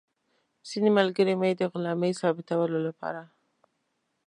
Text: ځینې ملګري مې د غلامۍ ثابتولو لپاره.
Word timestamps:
ځینې 0.69 0.89
ملګري 0.99 1.33
مې 1.41 1.51
د 1.59 1.61
غلامۍ 1.71 2.11
ثابتولو 2.21 2.77
لپاره. 2.87 3.21